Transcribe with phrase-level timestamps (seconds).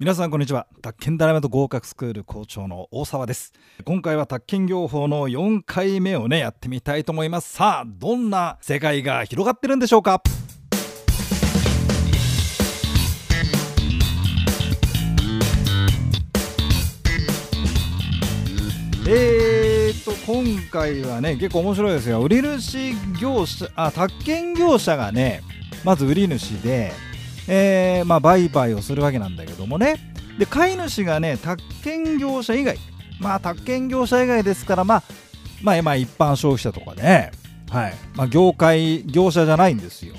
[0.00, 0.66] 皆さんこんにちは。
[0.82, 3.52] 宅建ダイナマイト合格スクール校長の大沢です。
[3.84, 7.52] 今回は宅建業法の4回目をねやってみたいと思います。
[7.52, 10.20] さあどんな世界が広がってるんでしょうか？
[19.06, 22.20] えーと今回はね結構面白いですよ。
[22.20, 25.42] 売り主業者あ宅建業者がね
[25.84, 26.90] まず売り主で
[27.48, 29.96] えー、まあ、売買をするわけなんだけどもね。
[30.38, 32.76] で飼い主がね宅建業者以外。
[33.20, 35.02] まあ宅建業者以外ですからまあ
[35.62, 37.32] まあ、まあ、一般消費者とかね。
[37.70, 37.94] はい。
[38.14, 40.14] まあ、業界業者じゃないんですよ。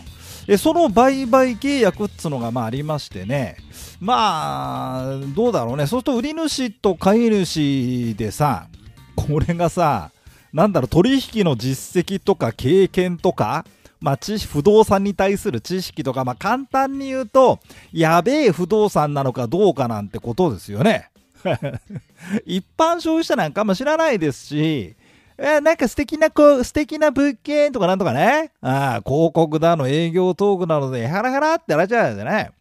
[0.47, 3.57] でその売買契約っつうのがまあありましてね。
[3.99, 5.87] まあどうだろうね。
[5.87, 8.67] そうすると売り主と買い主でさ
[9.15, 10.11] これがさ
[10.53, 13.65] なんだろう取引の実績とか経験とか
[13.99, 17.59] まあ、不動産に対する知識とか、まあ、簡単に言うと、
[17.91, 21.09] やべえ不動産なのかどうかなんてことですよね。
[22.45, 24.95] 一般消費者なんかも知らないですし、
[25.37, 32.51] えなんか素敵なこう、素敵な物件とかなんとかね、あ広告だの営業トークなので、ハラハラってやられちゃうんですよね。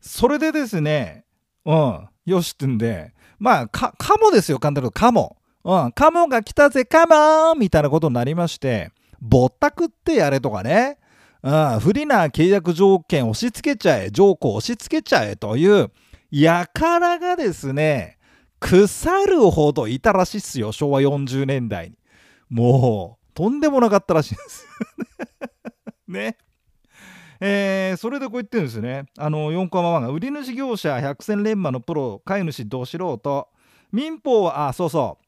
[0.00, 1.24] それでですね、
[1.64, 5.36] うん、よしってんで、まあ、か、かもですよ、簡単に言うと、かも。
[5.64, 8.90] うん、カモが来たぜ、カモみたいなことになりまして、
[9.22, 10.98] ぼったくってやれとかね、
[11.44, 15.92] うん、不利な契約条件押し付けちゃえ、条項押し付けちゃえという、
[16.32, 18.18] やからがですね、
[18.58, 21.96] 腐るほどいたらしいっすよ、昭和40年代に。
[22.50, 24.66] もう、とんでもなかったらしいです
[26.08, 26.36] ね。
[27.40, 29.04] えー、それでこう言ってるんですね。
[29.18, 33.48] あの、4コマ漫画、売り主業者百戦錬磨のプロ、飼い主ど素人、
[33.92, 35.24] 民法は、あ、そうそう。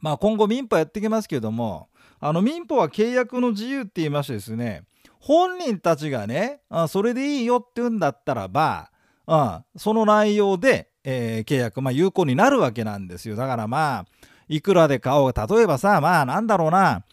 [0.00, 4.84] まあ今後民法やっていきますけども、あの民法は契約の自由って言いましてですね
[5.20, 8.90] 本人たちがねあそれでいいよって言うんだったらば、
[9.26, 13.36] うん、その内容で、えー、契約、まあ、有効になるわけなんですよ。
[13.36, 14.06] だからまあ
[14.48, 17.04] いくらで買おう例えばさまあなんだろうな。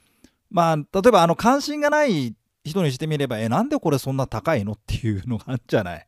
[0.51, 6.07] まあ例えばあの関心がない人にしてみればえなんでこれそんな高いのっていうのがあるんじゃない。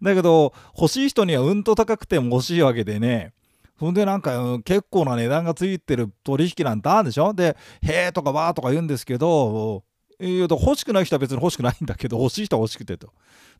[0.00, 3.32] だけど欲しい人にはうんと高くても欲しいわけでね。
[3.82, 7.34] そんでなんか結構な値段がついてる取引なんてあるんでしょ？
[7.34, 9.82] で、へーとかわーとか言うんですけど、
[10.20, 13.08] 欲しくない人は別に欲しくないんだけど、 欲しい人は欲しくてと。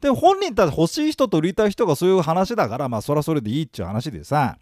[0.00, 4.58] で、本人たち欲しい人と売りたい人がそういう話だから、まあそれはそれでいいっちゅう話でさ、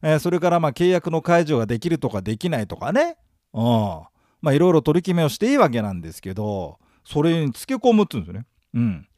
[0.00, 3.16] えー、それからまあ契約の解除ができるとかできないとかね、
[3.52, 3.62] うん。
[3.62, 8.46] まあいろいろ取り決めをしていいわけなんですけど、それにつけ込むって言うんですよね。
[8.74, 9.08] うん。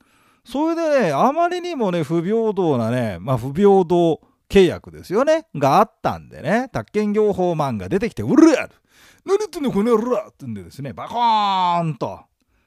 [0.47, 5.47] それでね、あまりにもね、不平等なね、まあ不平等契約ですよね。
[5.55, 8.69] があったんでね、宅建業法マンが出てきて、うるや
[9.25, 12.21] 何言ってんのこの野郎ってんでですね、バコーンと、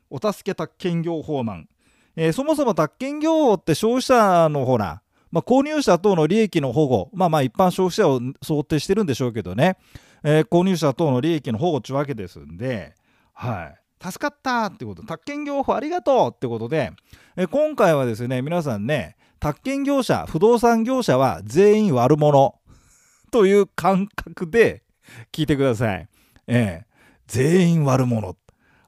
[0.10, 1.70] お助け宅建業法マン。
[2.16, 5.02] えー、そもそも宅建業法って消費者のほら、
[5.32, 9.78] まあ、購入者等の利益の保護、まあまあ一般消費者を想定してるんでしょうけどね、
[10.24, 12.96] えー、購入者等の利益の保護ってわけですんで、
[13.34, 13.80] はい。
[14.02, 16.94] 助かったってこと、宅建業法ありがとうってことで、
[17.36, 22.56] えー、今回はですね、皆さんね、宅建業者、不動産業者は全員悪者
[23.32, 24.84] という感覚で
[25.32, 26.08] 聞いてください。
[26.48, 26.86] ええ、
[27.28, 28.36] 全員悪者。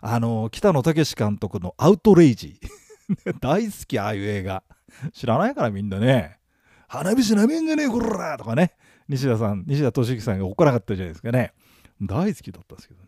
[0.01, 2.59] あの、北野武監督のアウトレイジ。
[3.41, 4.63] 大好き、ああいう映画。
[5.13, 6.37] 知らないからみんなね。
[6.87, 8.73] 花火師なめんじゃねえ、こらとかね。
[9.09, 11.53] 西田さん、西田敏行さんが怒らなかったじゃないですかね。
[12.01, 13.06] 大好きだったんですけどね。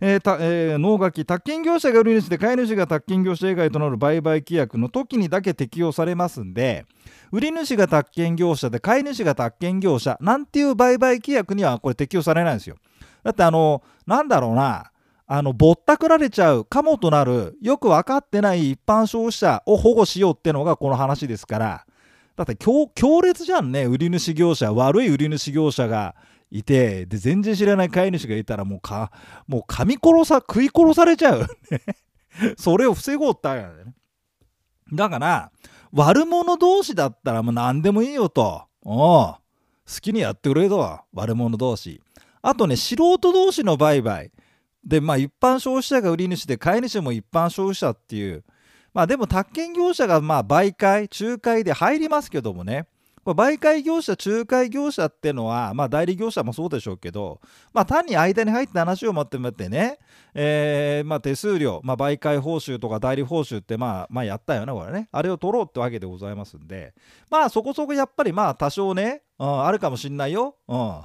[0.00, 6.84] えーたえー、能書宅建業者が売り主で買い主が宅建業者以外となる売買規約の時にだけ適用されますんで
[7.30, 12.76] 売り主が宅建業者で買い主が宅建業者なんていう売買規約にはこれ適用されないんですよ。
[13.22, 14.90] だってあのなんだろうな
[15.26, 21.86] あのぼったくられちゃうかもとなるよく分かってない一般消費者を保護しようってのがこの話ですから
[22.36, 22.90] だって強
[23.22, 26.14] 烈じゃんね売り主業者悪い売り主業者が
[26.50, 29.10] いてで全然知らない飼い主がいたらもうか
[29.46, 31.46] もう噛み殺さ食い殺されちゃう。
[32.58, 33.94] それを防ごうってわけなんだよね。
[34.92, 35.50] だから
[35.92, 38.64] 悪者同士だったらもう何でもいいよと。
[38.84, 39.38] お好
[40.00, 41.00] きにやってくれと。
[41.12, 42.00] 悪者同士。
[42.42, 44.30] あとね素人同士の売買。
[44.84, 48.44] でまあ一般消費者が売り主で飼い主も一般消費者っていう。
[48.92, 52.86] まあでも宅建業者がまあ媒介仲介で入りますけどもね。
[53.32, 57.40] 媒介業者、仲介業者っていうのは、まあ、代理業者もそうでしょうけど、
[57.72, 59.98] まあ、単に間に入って話を待ってもってね、
[60.34, 65.08] えーまあ、手数料、まあ、媒介報酬とか代理報酬って、まあ、まあ、やったよね、これね。
[65.10, 66.94] あれを取ろうってわけでございますんで、
[67.30, 70.56] まあ、そこそこやっぱり、まあ、多少ね、うん、あるかもしんないよ。
[70.68, 71.00] うん。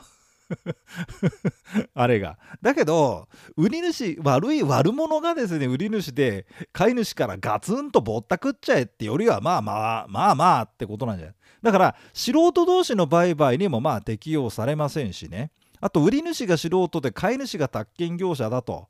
[1.94, 2.38] あれが。
[2.62, 15.52] だけど、売り主、悪い悪者がですね、売り主で、飼い主からガツンとぼったくっちゃえってよりは、まあまあ、まあまあってことなんじゃないだから素人同士の売買にもまあ適用されませんしね。
[15.82, 18.88] あと売り主が素人で買い主が宅建業者だと。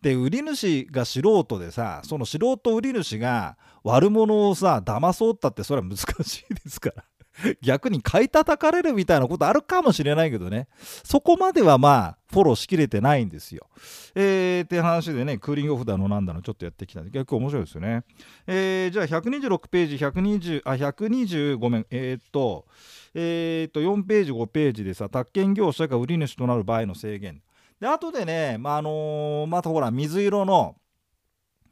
[0.00, 7.04] で売り主が素人でさその素人売り主が悪者をさ騙そうったってそれは難しいですから。
[7.62, 10.68] 逆に買い叩かれるみたいなことあるかもしれないけどね
[11.04, 13.66] そこまではまあフォローしきれてないんですよ。
[14.14, 18.04] えー、って話でねクーリングオフだのなんだのちょっとやってきたんで結構面白いですよね。
[18.46, 22.66] えー、じゃあ126ページ120あ120ごめんえー、っと
[23.14, 27.42] えー、っと4ページ5ページでさ宅建業者が売り主となる場合の制限
[27.80, 30.76] で後でね、まああのー、またほら水色の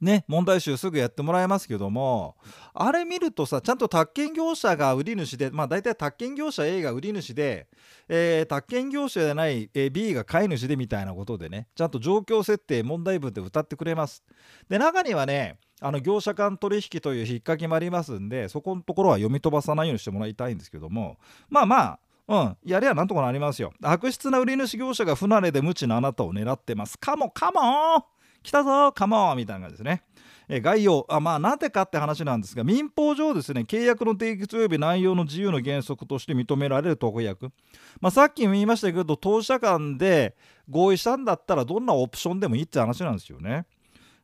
[0.00, 2.36] ね、問題集すぐやってもらいますけども
[2.72, 7.66] あれ見るとさちゃんと宅建業者が売り主でまあ大体宅建業者 A が売り主で、
[8.08, 14.22] えー、宅建業者じゃない、え B が買い主でみたいなことでねちゃんと状況設定問題文で歌ってくれます
[14.68, 21.18] で中にはねあの業者間取引という引っかけもありますんでそこのところは読み飛ばさないようにしてもらいたいんですけども
[21.48, 21.98] まあまあ
[22.28, 23.72] うん、やりゃなんとかなりますよ。
[23.82, 26.98] 悪質な売り主業者が不慣れで無知なあなたを狙ってます。
[26.98, 28.06] かもかも
[28.42, 30.02] 来たぞカモンみたいな感じですね。
[30.48, 37.50] え概要あまあなぜかって話なんですが民法上ですね契約の締結及び内容の自由の原則として認められる特約、
[38.00, 40.34] まあ、さっきも言いましたけど当事者間で
[40.70, 43.66] 合意したんだったらどんなオプションでもいいって話なんですよね。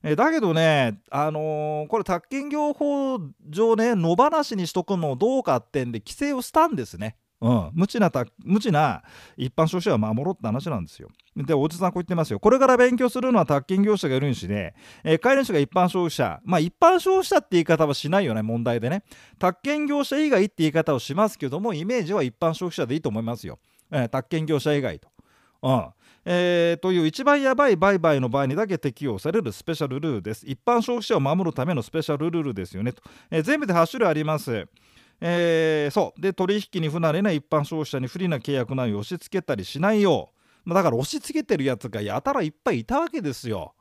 [0.03, 3.19] えだけどね、あのー、これ宅建業法
[3.49, 7.17] 上ね野放しにしとくのどうかってんで規制をしたんですね。
[7.41, 9.03] うん、無知なた無知な
[9.37, 11.11] 一般消費者は守ろうって話なんですよ。
[11.37, 12.41] で、おじさんこう言ってますよ。
[12.41, 19.05] これから勉強するのは宅建業者がいるんしで、えー、飼い主が一般消費者、まあ一般消費者って言い方はしないよね、問題でね。
[19.39, 23.59] 宅建業者以外って言い方をしますけども、イメージは一般消費者でいいと思いますよ。
[23.91, 25.09] えー、宅建業者以外と。
[25.63, 25.87] うん
[26.27, 30.47] えー、という一番やばい売買の場合にだけ適用されるスペシャルルールです。
[30.47, 33.03] 一般消費者を守るためのスペシャルルールですよねと。
[33.31, 34.67] えー、全部で8種類あります。
[35.27, 40.33] えー、そうで取引に不慣れな一般消費者に不利な契約内容を押し付けたりしないよ
[40.67, 43.73] う、まあ、だから押し付けてるやつがやたらいっぱいいたわけですよ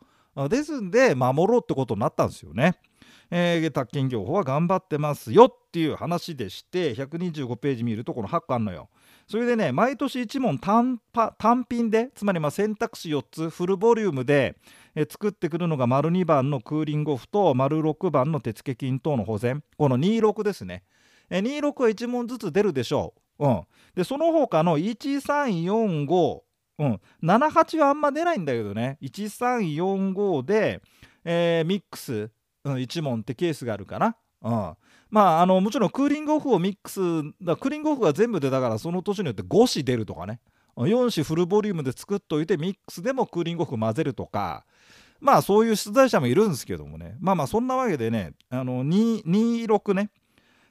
[0.49, 2.75] ですんで守ろうってことになったんですよね。
[3.29, 8.89] えー、宅建業法は頑張ってますよっていう話でして125ページ見るとこの8個あんのよ。
[9.27, 10.99] それでね毎年1問単
[11.37, 14.55] 単品でつまりま選択肢4つフルボリュームで、
[14.95, 20.83] えー、作ってくるのが丸2番のクーリングオフと丸6番の手付金等の保全この26ですね。
[21.29, 23.47] え26は1問ずつ出るでしょう。
[23.47, 23.61] うん、
[23.95, 26.39] でその他の1345、
[26.79, 28.97] うん、78はあんま出ないんだけどね。
[29.01, 30.81] 1345で、
[31.25, 32.29] えー、ミックス、
[32.63, 34.15] うん、1問ってケースがあるかな。
[34.41, 34.51] うん、
[35.09, 36.99] まああのもちろんクーリングオフをミックス
[37.41, 40.39] だクーリングオフは全部でだからその年によって5子出るとかね。
[40.75, 44.65] 4子フルボリュームで作っといてミックスでもクーリングオフ混ぜるとか。
[45.19, 47.15] まあそういう出題者もいるんですけどもね。
[47.21, 50.09] まあまあそんなわけでねあの26ね。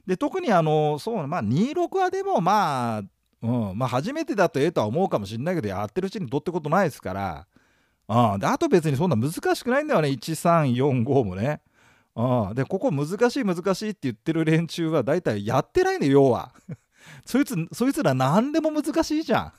[0.05, 3.01] で特にあのそうまあ26はでもまあ、
[3.41, 7.47] うんまあ、初めてだとええとは思うかもしれないけどやってるうちにどってことないですから、
[8.07, 11.61] うん、であと別にそんな難しくないんだよね1345もね。
[12.15, 16.53] うん、でここ難しい難しいって言ってる連中は大体やってないの要は。
[17.25, 19.53] そいつそいつら何でも難しいじゃん。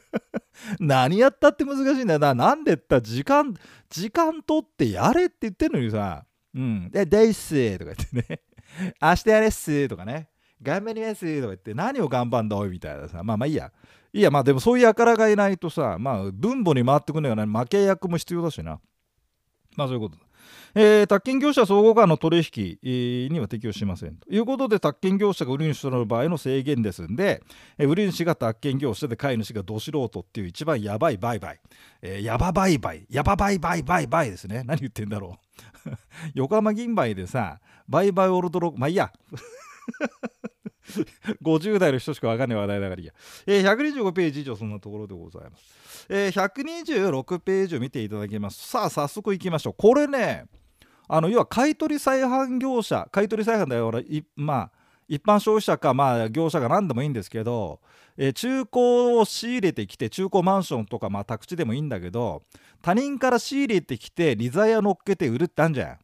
[0.80, 2.34] 何やったって難しいんだよな。
[2.34, 3.54] なんでった時間、
[3.88, 6.24] 時間取ってやれって言ってんのにさ、
[6.54, 8.40] うん、で、デイスとか言ってね。
[9.00, 10.28] 明日やれっすとかね、
[10.62, 13.72] 頑張りますとか言って、何を頑張んだおいみたいなさ、まあまあいいや。
[14.12, 18.80] いや、まあでもそういう輩がいないとさ、まあ分母に回ってくんのよね、負け役も必要だしな。
[19.76, 20.16] まあそういうこと。
[20.16, 20.22] だ
[20.74, 24.28] えー、宅建業者総合間の取引、えー、には適用しませんと。
[24.30, 27.42] いうことで宅建業者が売り主となる場合の制限ですんで、
[27.78, 31.60] えー、売り主が宅建業者で飼い主がど素人っていう一番やばい売買、
[32.00, 33.06] えー、やば売買。
[33.10, 34.62] やば売買売買ですね。
[34.64, 35.38] 何言ってんだろ
[35.86, 35.90] う。
[36.34, 37.60] 横浜銀杯でさ
[37.92, 39.12] 売買オールドロックまあいいや。
[41.42, 43.12] 50代の人しか分かんない話題だからいいや、
[43.46, 48.68] えー、125ページ以上そんなところでございます、えー、126ページを見ていただきます。
[48.68, 49.74] さあ早速いきましょう。
[49.76, 50.46] これね
[51.08, 53.92] あの要は買取再販業者買取再販だよ。
[54.00, 54.70] いまあ
[55.08, 57.80] 一般消費者かまあ業者が何でもいいんですけど、
[58.16, 62.42] えー、中古を仕入れてきて中古マンションとかまあ宅地でもいいんだけど
[62.80, 65.98] 他人から仕入れてきてリザヤ乗っけて売るってあるじゃん。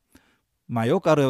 [0.69, 1.23] まあよくある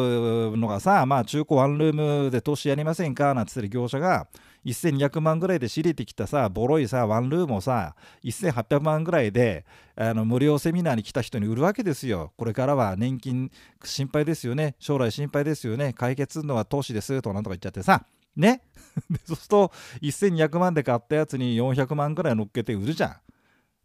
[0.57, 4.27] のがさ、まあ中古ワンルームで投資やりませんかなんて言ってる業者が
[4.65, 9.65] 1200万ぐらいで仕入れてきたさ、ボロいさ、ワンルームをさ、1800万ぐらいで
[9.95, 12.33] あの無料セミナーに来た人に売るわけですよ。
[12.37, 13.51] これからは年金
[13.83, 14.75] 心配ですよね。
[14.79, 15.93] 将来心配ですよね。
[15.93, 18.05] 解決するのは投資ですとなんとか言っちゃってさ。
[18.35, 18.61] ね
[19.25, 23.15] そうすると1200万で買ったやつに400万ぐらい乗っけて売るじゃん。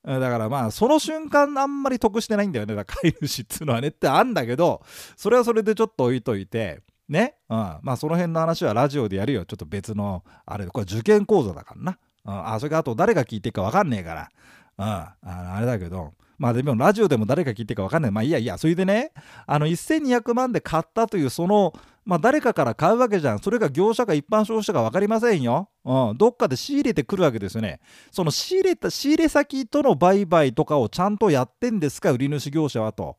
[0.04, 2.74] だからまあその瞬間あんまり得してないんだよね。
[2.74, 4.82] だから飼い主っつうのはねってあんだけど
[5.16, 9.44] それはそれでちょっと置いといてね、うん、まあその辺の話はラジオでやるよ。
[9.44, 14.30] ちょっと別のあれこれ受験講座だからな、うん、あそれかあと誰が聞いてるか分かんねえから、
[14.78, 16.12] うん、ああれだけど。
[16.38, 18.10] まあでもラジオでも誰が聞いてるか分かんない。
[18.10, 18.58] まあいやいや。
[18.58, 19.12] それでね
[19.46, 21.72] あの1200万で買ったというその
[22.04, 23.38] まあ誰かから買うわけじゃん。
[23.38, 27.80] それが業者か一般消費者か分かりませんよ、うん、どっかで仕入れてくるわけですよね。
[28.10, 33.16] その仕入れた仕入れ先との売買とかをちゃんとやってんですか売り主業者はと。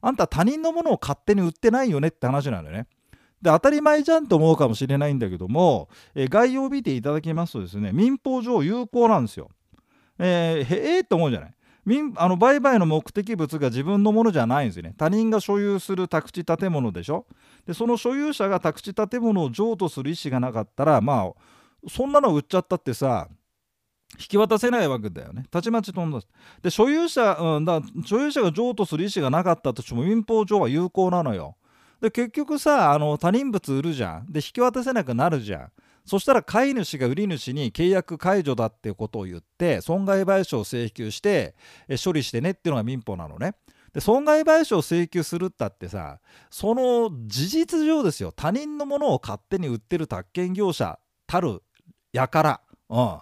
[0.00, 2.86] あんた他人のものを勝手に売ってないよねって話なんだよね。
[3.42, 9.50] で当たり前じゃんと思うかもしれないんだけども、えー、概要を見ていただきますとですね民法上有効なんですよ。
[10.18, 11.54] えー、へえー、と思うじゃない。
[11.88, 14.94] 民あの売買の目的物が自分のものじゃないんですよね。
[14.96, 17.26] 他人が所有する宅地建物でしょ。
[17.66, 23.28] でその所有者が宅地建物を譲渡する意思がなかったらまあそんなの売っちゃったってさ
[24.18, 25.44] 引き渡せないわけだよね。
[25.50, 26.20] たちまち飛んだ。
[26.62, 31.56] で所有者、うん、だ所有者が譲渡する意思がなかったとしても民法上は有効なのよ。
[32.00, 35.72] で結局さあの他人物売るじゃんで引き渡せなくなるじゃん
[36.08, 41.54] そしたら買い主が売り主に契約解除だってことを言って損害賠償を請求して
[42.02, 43.54] 処理してねっていうのが民法なのね。
[43.92, 51.62] で損害賠償を請求するったってさその事実上ですよ他人のものを勝手に売ってる宅建業者たる
[52.12, 52.60] やから、
[52.90, 53.18] うん、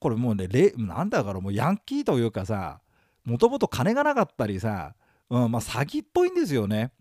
[0.00, 2.80] これもうねなんだからもうヤンキーというかさ
[3.24, 4.94] もともと金がなかったりさ、
[5.30, 6.92] うんまあ、詐欺っぽいんですよね。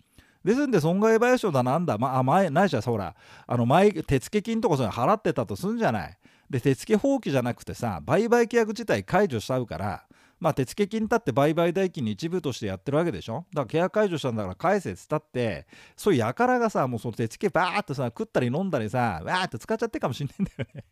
[0.44, 3.16] ですんで損害賠償だなんだ、まあ、前ないしはほら
[3.48, 6.18] あの前手付金とかそういうの払ってたとすんじゃない。
[6.50, 10.04] で手付放棄じゃなくてさ売買契約自体解除しちゃうから
[10.40, 13.46] まあ手付金だって売買代金の一部としてやってるわけでしょ。
[13.54, 20.84] だから契約解除したんだから返せっつったってそういう輩がさもうその手付バーってさ食ったり飲んだりさわーって使っちゃってるかもしんないんだよね。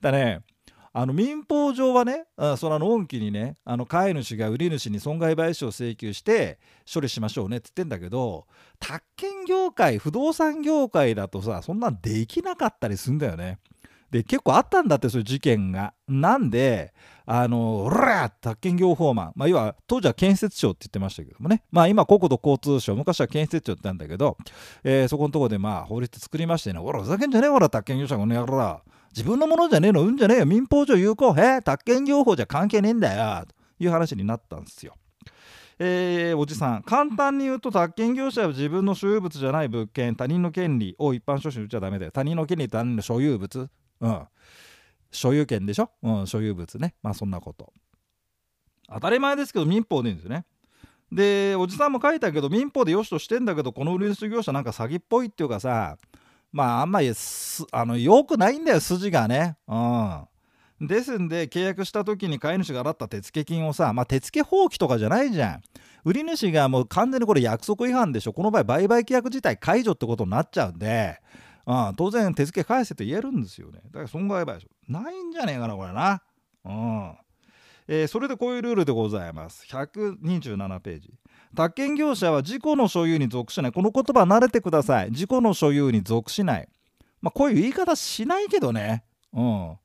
[0.00, 0.40] だね。
[0.98, 2.24] あの民法上はね、
[2.56, 6.58] そのの恩にね、あの飼い主が売り主に損害賠償を請求して
[6.90, 8.46] 処理しましょうねって言ってんだけど、
[8.80, 13.58] 宅建業界、不動産業界だとさ、そんなんできなかったりすんだよね。
[14.16, 15.92] で、結構あったんだって、そういう事件が。
[16.08, 16.94] なんで、
[17.26, 19.32] あの、おら宅建業法マン。
[19.36, 21.64] まあ、要は、当時は建設庁って言ってましたけどもね。
[21.70, 24.38] まあ、今、国土交通省、昔は建設庁って言ったんだけど、
[24.84, 28.80] えー、そこのとこで、まあ、法律作りましてね、おら、ふざけんじゃねえ、おら、宅建業者、この野郎。
[29.14, 34.94] 自分のものじゃねえのうんじゃねえよ民法上有効へ宅建業法じゃ関係ねえんだよという話になったんですよ。
[35.78, 43.68] えー、おじさん簡単に言うと宅建業者は自分の所有物じゃない物件他人の権利を一般書士に売っちゃダメだよ他人の権利他人の所有物
[44.00, 44.22] うん。
[45.10, 46.94] 所有権でしょ、うん、所有物ね。
[47.02, 47.72] まあそんなこと。
[48.88, 50.44] 当たり前ですけど民法でいいんですね。
[51.10, 55.98] でおじさんも書いたけど民法でよしとしてんだけどこの売り主業者なんか詐欺っぽいっていうかさ
[56.52, 57.12] まああんまり
[57.72, 59.56] あの良くないんだよ筋がね。
[59.68, 60.26] うん。
[60.80, 65.62] ですんで契約した時に買い主が払った手付金をさ、まあ、手付放棄とかじゃないじゃん。
[66.04, 68.32] 売り主がもう完全にこれ約束違反でしょ。
[68.32, 71.20] この場合売買契約自体解除ってことになっちゃうんで、
[71.66, 73.80] うん、当然手付け返せと言えるんですよね。
[73.86, 76.22] だから損害賠償ないんじゃねえかなこれな。
[76.64, 77.12] うん
[77.88, 79.64] えー、それでこういうルールでございます。
[79.68, 81.12] 127ページ。
[81.54, 83.72] 宅建業者は自己の所有に属しない。
[83.72, 85.10] この言葉慣れてください。
[85.10, 86.68] 自己の所有に属しない。
[87.20, 89.04] まあ、こういう言い方しないけどね。
[89.32, 89.76] うん。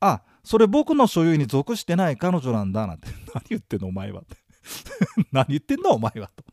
[0.00, 3.08] あ、それ僕の所有に属してない彼女なんだなんて。
[3.34, 4.22] 何言ってんのお前は。
[5.30, 6.44] 何言ってんのお前はと。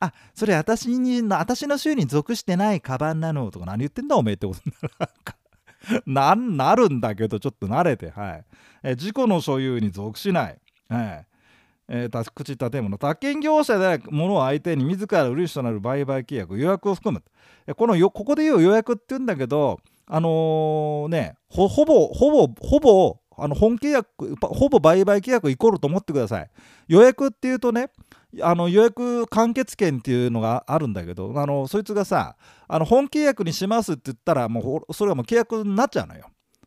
[0.00, 5.14] あ、それ私に、私の所有に属してないカバンなのとか何言ってんだおめえってことになる。
[6.06, 6.34] な
[6.70, 8.44] なるんだけど、ちょっと慣れて、はい。
[8.82, 10.58] え自己の所有に属しない。
[10.88, 11.26] はい
[11.88, 26.50] えー、宅地建物宅建業者で物を相手に自ら売り主となる売買契約予約を含むこのよここで言う予約って言うんだけどあのー、ねほぼほぼほぼあの本契約ほぼ売買契約イコールと思ってください。
[26.88, 27.90] 予約っていうとね
[28.42, 32.36] あの予約完結権っていうのがあるんだけどあのそいつがさ
[32.66, 36.26] あの本契約にしますって言ったらもうそれはもう契約になっちゃうのよ。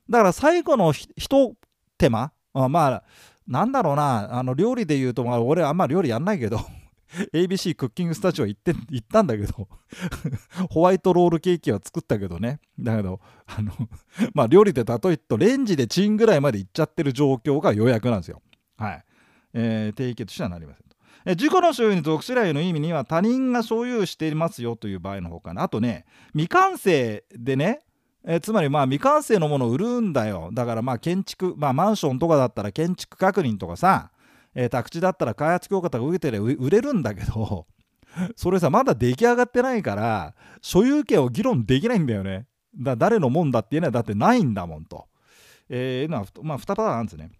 [0.10, 1.54] だから最後のひと
[1.98, 3.04] 手間まあ
[3.48, 6.60] なんだろうなあの料理で言うと、まあ、俺あんまり料理やんないけど
[7.34, 9.68] ABC クッキングスタジオ行って行ったんだけど
[10.70, 12.60] ホワイトロールケーキは作ったけどね。
[12.80, 13.72] だけどあの
[14.34, 18.42] まあ料理で例えるとレンジでチンぐらいまで行っちゃってる状況が予約なんですよ。
[18.78, 19.06] はい、
[19.54, 20.88] えー、定義としてはなりません
[21.28, 27.82] え自の所有に属しないの意味には他人が所有していますよという場合のほかねあとね未完成でね
[28.26, 30.50] えつまりまあ未完成のものを売るんだよ。
[30.52, 34.12] だからまあ建築まあマンションとかだったら建築確認とかさ、
[34.60, 37.68] えー、宅地だったら開発許可とか受けてれ売れるんだけど
[38.36, 42.48] それさまだ出来上がってないから所有権を議論できないんだよね。
[42.76, 45.08] だ誰のもんだっていうのはだってないんだもんと、
[45.70, 47.32] えー、のはまあ2パターンあるんですね。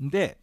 [0.00, 0.38] で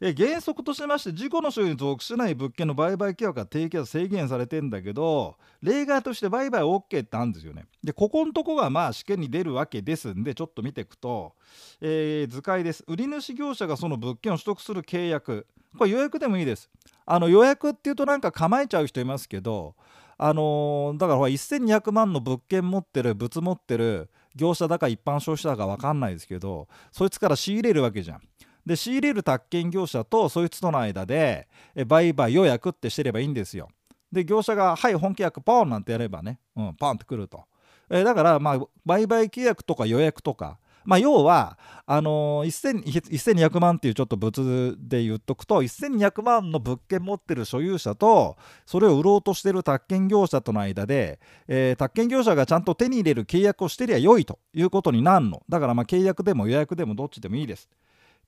[0.00, 7.64] え原則としまして事故の所有に属しない物件の売買規約が提供制限されてんだけど例外として売買 OK ってあるんですよね。
[7.82, 11.32] でここのとこがまあ試験に出るわけですんでちょっと見ていくと、
[11.80, 12.84] えー、図解です。
[12.86, 15.46] 売り主業者がその物件を取得する契約
[15.78, 16.68] これ予約でもいいです。
[17.06, 19.74] あの予約っていうとなんか構えちゃう人いますけど
[20.18, 28.20] あのー、だから1200万の物件持ってる物持ってる業者だか一般消費者だか分かんないですけどそいつから仕入れるわけじゃん。
[28.66, 31.48] で仕入れる宅建業者とそいつとの間で
[31.86, 33.68] 売買予約ってしてればいいんですよ。
[34.12, 37.44] で業者が「はい本契約ポン!」なんてやればね、うん、ポンってくると。
[37.88, 51.18] えだからまあ売買契約とか予約とかまあ、要はあのー、1200万っていうちょっと物で言っとくと1200万の物件持ってる所有者とそれを売ろうとしてる宅建業者との間で、
[51.48, 57.68] えー、宅建業者がちゃんと手に入れる契約をしてりゃ良いということになるのだからまあ契約でも予約でもどっちでもいいです。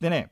[0.00, 0.31] でね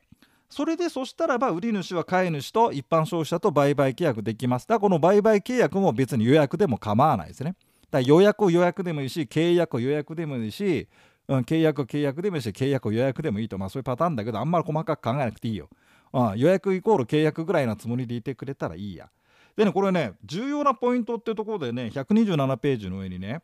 [0.49, 4.66] それでそしたらば売り主は買い主と一般消費者と売買契約できます。
[4.66, 7.56] だからこの売買契約も別に予約でも構わないですね。
[7.90, 10.88] だ予約を予約でもいいし契約を予約でもいいし、
[11.28, 15.68] うん、契約を契約でもいいし契約を予約でもいいとまあそういうパターンだけどあんまり細かく考えなくていいよ。
[16.12, 19.11] うん、予約イコール契約ぐらいのつもりでいてくれたらいいや。
[19.56, 23.42] でねこれね重要なポイントっていうところでね127ページの上にね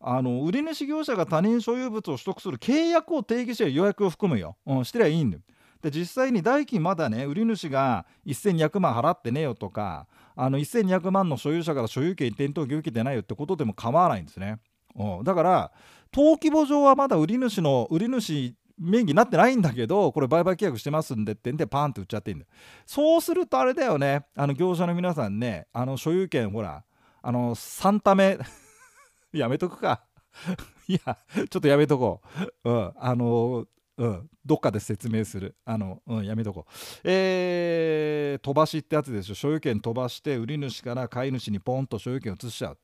[0.00, 5.42] あの売り主業者が他人所有物を取得する契約を定義して予約を含むよ、うん、してりゃいいんだよ。
[5.82, 14.58] で実際に代金まだね売り主が1200万払ってねえよとかあの1200万の所有者から所有権転登記受けてないよってことでも構わないんですね。
[14.94, 15.72] うん、だから
[16.14, 22.46] 登記簿上はまだ売り主の売り主名義になってないんだけどこれ売買契約してますんでってんでパンって売っちゃっていいんだ
[22.86, 26.84] そうするとあれだよねあの業者の皆さんねあの所有権ほら
[27.22, 28.38] あの3ため
[29.32, 30.02] やめとくか。
[30.88, 32.20] いやちょっとやめとこ
[32.64, 32.70] う。
[32.70, 32.92] うん。
[32.96, 33.66] あの
[34.02, 35.54] うん、どっかで説明する。
[35.64, 36.66] あの、うん、やめとこ。
[37.04, 39.36] えー、飛ばしってやつでしょ。
[39.36, 42.78] 所有権飛ばして、売り主から買い主にポンと所有権移しちゃう。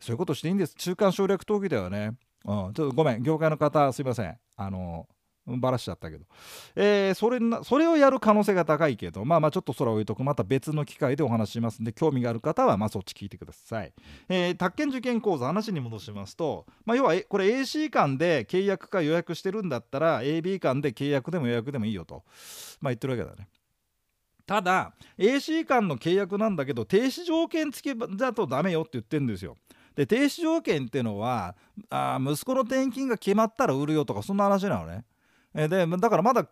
[0.00, 0.74] そういうことしていいんです。
[0.74, 2.16] 中間省略討議だよね。
[2.44, 4.36] うん、ちょっとごめん、業界の方、すいません。
[4.56, 5.06] あの、
[5.46, 6.24] ばらしちゃったけど、
[6.74, 10.26] えー、それなそれをやる可能性が高いけどまあまあちょっとそれは置いとく。
[10.26, 13.92] また別の機会でお話しますんで興味がある方はまあそっち聞いてください、
[14.28, 22.24] えー、宅建受験講座話に戻しますと、まあ、要はこれ AC 間で契約か予約してるんだったら AB 間で契約でも予約でもいいよと、
[22.80, 23.48] まあ、言ってるわけだね。
[24.46, 29.56] ただ AC 間の契約なんだけど停止条件付きだとダメよって言ってるんですよ。
[29.96, 31.56] で停止条件っていうのは
[31.90, 35.04] あ息子の転勤が決まったら売るよとかそんな話なのね。
[35.56, 36.46] でだからまだ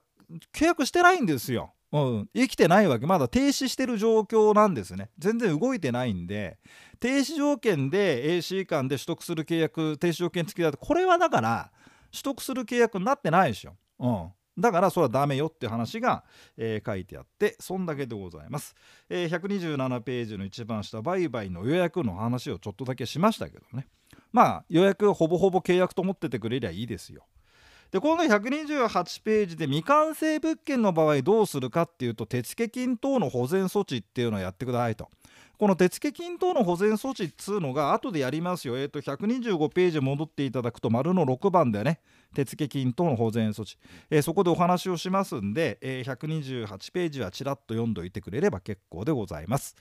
[0.53, 1.73] 契約してないんですよ。
[1.93, 3.07] うん、生きてないわけ。
[3.07, 5.11] まだ停止してる状況なんですね。
[5.19, 6.59] 全然動いてないんで。
[6.99, 11.71] 停止条件で AC 間で取得する契約停止条件付きだとこれはだから
[12.11, 16.25] 取得する契約になってないでしょ、うん、だからそれはダメよって話が、
[16.57, 18.75] えー、書いてあってそんだけでございます、
[19.11, 23.87] えー、127ページの一番下売買の予約の話をちょっとだけしましたけどね。
[24.33, 27.25] まあ予約ほぼほぼ契約と思っててくれりゃいいですよ。
[27.95, 35.09] で今回128ページで未完成物件の場合どうするかっていうと手付金等の保全措置っていうのをやってくださいと。
[35.61, 38.77] この手付金等の保全措置っつうのが後でやりますよ。
[38.77, 42.01] えっ、ー、と125ページ戻っていただくと丸の6番だよね。
[42.35, 43.79] 手付金等の保全措置、
[44.11, 49.77] えー、そこでお話をしますんで、えー、128ページはちらっと読んどいてくれれば結構でございます。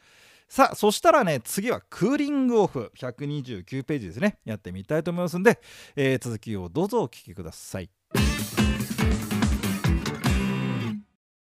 [0.47, 5.59] さあそしたらね次はクーリングオフ129ページですねやってみたいと思いますんで、
[5.95, 7.89] えー、続きをどうぞお聞きください。